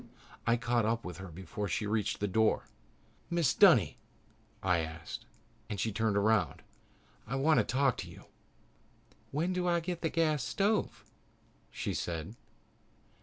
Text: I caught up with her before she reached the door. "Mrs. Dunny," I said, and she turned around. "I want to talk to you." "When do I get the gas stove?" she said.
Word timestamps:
I 0.47 0.57
caught 0.57 0.83
up 0.83 1.05
with 1.05 1.17
her 1.17 1.27
before 1.27 1.67
she 1.67 1.85
reached 1.85 2.19
the 2.21 2.27
door. 2.27 2.63
"Mrs. 3.31 3.59
Dunny," 3.59 3.99
I 4.63 4.81
said, 5.03 5.25
and 5.69 5.79
she 5.79 5.91
turned 5.91 6.17
around. 6.17 6.63
"I 7.27 7.35
want 7.35 7.59
to 7.59 7.63
talk 7.63 7.97
to 7.97 8.09
you." 8.09 8.25
"When 9.29 9.53
do 9.53 9.67
I 9.67 9.79
get 9.79 10.01
the 10.01 10.09
gas 10.09 10.43
stove?" 10.43 11.05
she 11.69 11.93
said. 11.93 12.35